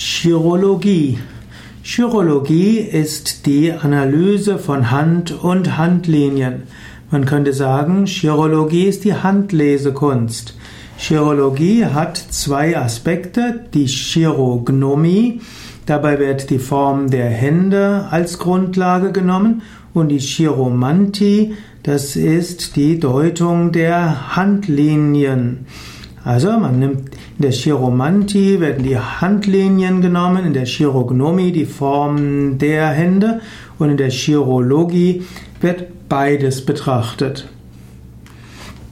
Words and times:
Chirologie. 0.00 1.18
Chirologie 1.82 2.78
ist 2.78 3.46
die 3.46 3.72
Analyse 3.72 4.60
von 4.60 4.92
Hand 4.92 5.42
und 5.42 5.76
Handlinien. 5.76 6.62
Man 7.10 7.24
könnte 7.24 7.52
sagen, 7.52 8.06
Chirologie 8.06 8.84
ist 8.84 9.02
die 9.02 9.14
Handlesekunst. 9.14 10.54
Chirologie 10.98 11.84
hat 11.86 12.16
zwei 12.16 12.78
Aspekte, 12.78 13.66
die 13.74 13.86
Chirognomie, 13.86 15.40
dabei 15.84 16.20
wird 16.20 16.50
die 16.50 16.60
Form 16.60 17.10
der 17.10 17.28
Hände 17.28 18.06
als 18.08 18.38
Grundlage 18.38 19.10
genommen 19.10 19.62
und 19.94 20.10
die 20.10 20.20
Chiromantie, 20.20 21.56
das 21.82 22.14
ist 22.14 22.76
die 22.76 23.00
Deutung 23.00 23.72
der 23.72 24.36
Handlinien. 24.36 25.66
Also 26.22 26.52
man 26.52 26.78
nimmt 26.78 27.10
in 27.38 27.42
der 27.42 27.52
Chiromantie 27.52 28.58
werden 28.58 28.82
die 28.82 28.98
Handlinien 28.98 30.02
genommen, 30.02 30.44
in 30.44 30.54
der 30.54 30.66
Chirognomie 30.66 31.52
die 31.52 31.66
Form 31.66 32.58
der 32.58 32.88
Hände 32.88 33.40
und 33.78 33.90
in 33.90 33.96
der 33.96 34.10
Chirologie 34.10 35.22
wird 35.60 36.08
beides 36.08 36.66
betrachtet. 36.66 37.48